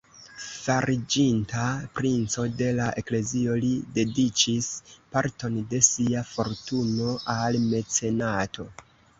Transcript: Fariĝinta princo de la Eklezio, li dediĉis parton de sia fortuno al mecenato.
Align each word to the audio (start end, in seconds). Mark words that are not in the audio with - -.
Fariĝinta 0.43 1.65
princo 1.99 2.45
de 2.61 2.69
la 2.79 2.87
Eklezio, 3.03 3.57
li 3.65 3.69
dediĉis 3.99 4.71
parton 5.17 5.61
de 5.75 5.83
sia 5.91 6.27
fortuno 6.33 7.15
al 7.39 7.61
mecenato. 7.69 8.71